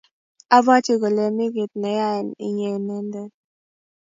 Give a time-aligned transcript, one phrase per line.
[0.55, 3.31] Abwati kole mi kit ne ya eng inye inendet